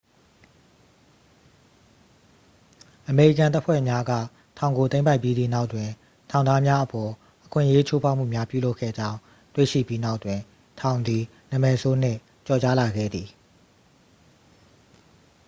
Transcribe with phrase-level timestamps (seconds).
[3.09, 4.11] """အမေရိကန်တပ်ဖွဲ့များက
[4.57, 5.89] ထောင်ကို သိမ်းပိုက်ပြီးသည့်နောက်တွင်
[6.31, 7.11] ထောင်သားများအပေါ်
[7.45, 9.19] အခွင့်အရေး ချိုးဖောက်မှုများပြုလုပ်ခဲ့ကြောင်း
[9.55, 10.39] တွေ့ရှိပြီးနောက်တွင်
[10.79, 13.27] ထောင်သည် နာမည်ဆိုးနှင့် ကျော်ကြားလာခဲ့သည်။""